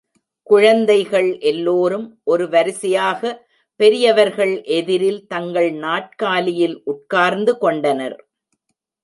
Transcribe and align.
குழந்தைகள் 0.47 1.27
எல்லோரும் 1.41 2.07
ஒரு 2.23 2.49
வரிசையாக 2.49 3.21
பெரியவர்கள் 3.79 4.63
எதிரில் 4.71 5.21
தங்கள் 5.27 5.69
நாற்காலியில் 5.85 6.75
உட்கார்ந்து 6.85 7.55
கொண்டனர். 7.57 8.17